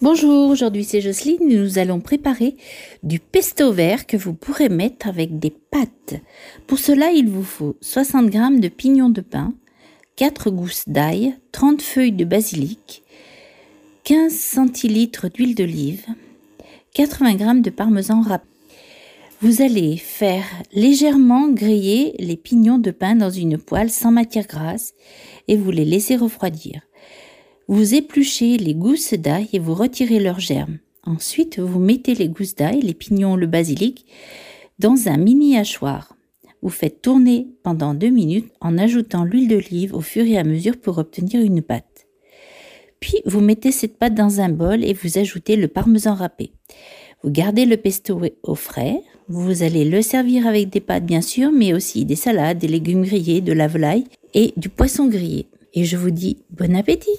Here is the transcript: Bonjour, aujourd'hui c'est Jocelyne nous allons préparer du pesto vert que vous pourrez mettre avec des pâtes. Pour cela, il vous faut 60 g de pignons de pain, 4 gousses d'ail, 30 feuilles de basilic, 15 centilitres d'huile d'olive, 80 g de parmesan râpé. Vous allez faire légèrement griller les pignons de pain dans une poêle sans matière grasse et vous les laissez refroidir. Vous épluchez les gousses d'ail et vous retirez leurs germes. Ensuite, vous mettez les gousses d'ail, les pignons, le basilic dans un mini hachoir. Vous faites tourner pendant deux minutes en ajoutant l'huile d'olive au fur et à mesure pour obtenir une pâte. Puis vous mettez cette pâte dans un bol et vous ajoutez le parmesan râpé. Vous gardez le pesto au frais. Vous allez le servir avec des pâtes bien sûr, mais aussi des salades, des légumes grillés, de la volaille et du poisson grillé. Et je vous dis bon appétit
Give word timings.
Bonjour, 0.00 0.48
aujourd'hui 0.48 0.84
c'est 0.84 1.00
Jocelyne 1.00 1.48
nous 1.48 1.76
allons 1.76 1.98
préparer 1.98 2.56
du 3.02 3.18
pesto 3.18 3.72
vert 3.72 4.06
que 4.06 4.16
vous 4.16 4.32
pourrez 4.32 4.68
mettre 4.68 5.08
avec 5.08 5.40
des 5.40 5.50
pâtes. 5.50 6.22
Pour 6.68 6.78
cela, 6.78 7.10
il 7.10 7.28
vous 7.28 7.42
faut 7.42 7.76
60 7.80 8.32
g 8.32 8.38
de 8.60 8.68
pignons 8.68 9.10
de 9.10 9.22
pain, 9.22 9.54
4 10.14 10.50
gousses 10.50 10.84
d'ail, 10.88 11.34
30 11.50 11.82
feuilles 11.82 12.12
de 12.12 12.24
basilic, 12.24 13.02
15 14.04 14.32
centilitres 14.32 15.28
d'huile 15.28 15.56
d'olive, 15.56 16.06
80 16.94 17.38
g 17.38 17.60
de 17.60 17.70
parmesan 17.70 18.20
râpé. 18.20 18.46
Vous 19.40 19.62
allez 19.62 19.96
faire 19.96 20.46
légèrement 20.72 21.48
griller 21.48 22.14
les 22.20 22.36
pignons 22.36 22.78
de 22.78 22.92
pain 22.92 23.16
dans 23.16 23.30
une 23.30 23.58
poêle 23.58 23.90
sans 23.90 24.12
matière 24.12 24.46
grasse 24.46 24.94
et 25.48 25.56
vous 25.56 25.72
les 25.72 25.84
laissez 25.84 26.14
refroidir. 26.14 26.82
Vous 27.70 27.94
épluchez 27.94 28.56
les 28.56 28.74
gousses 28.74 29.12
d'ail 29.12 29.46
et 29.52 29.58
vous 29.58 29.74
retirez 29.74 30.20
leurs 30.20 30.40
germes. 30.40 30.78
Ensuite, 31.04 31.58
vous 31.58 31.78
mettez 31.78 32.14
les 32.14 32.30
gousses 32.30 32.54
d'ail, 32.54 32.80
les 32.80 32.94
pignons, 32.94 33.36
le 33.36 33.46
basilic 33.46 34.06
dans 34.78 35.06
un 35.06 35.18
mini 35.18 35.58
hachoir. 35.58 36.16
Vous 36.62 36.70
faites 36.70 37.02
tourner 37.02 37.46
pendant 37.62 37.92
deux 37.92 38.08
minutes 38.08 38.50
en 38.62 38.78
ajoutant 38.78 39.22
l'huile 39.22 39.48
d'olive 39.48 39.94
au 39.94 40.00
fur 40.00 40.24
et 40.24 40.38
à 40.38 40.44
mesure 40.44 40.78
pour 40.78 40.96
obtenir 40.96 41.42
une 41.42 41.60
pâte. 41.60 42.06
Puis 43.00 43.20
vous 43.26 43.42
mettez 43.42 43.70
cette 43.70 43.98
pâte 43.98 44.14
dans 44.14 44.40
un 44.40 44.48
bol 44.48 44.82
et 44.82 44.94
vous 44.94 45.18
ajoutez 45.18 45.56
le 45.56 45.68
parmesan 45.68 46.14
râpé. 46.14 46.52
Vous 47.22 47.30
gardez 47.30 47.66
le 47.66 47.76
pesto 47.76 48.18
au 48.44 48.54
frais. 48.54 49.02
Vous 49.28 49.62
allez 49.62 49.84
le 49.84 50.00
servir 50.00 50.46
avec 50.46 50.70
des 50.70 50.80
pâtes 50.80 51.04
bien 51.04 51.20
sûr, 51.20 51.52
mais 51.52 51.74
aussi 51.74 52.06
des 52.06 52.16
salades, 52.16 52.56
des 52.56 52.68
légumes 52.68 53.04
grillés, 53.04 53.42
de 53.42 53.52
la 53.52 53.68
volaille 53.68 54.04
et 54.32 54.54
du 54.56 54.70
poisson 54.70 55.06
grillé. 55.06 55.48
Et 55.74 55.84
je 55.84 55.98
vous 55.98 56.10
dis 56.10 56.38
bon 56.50 56.74
appétit 56.74 57.10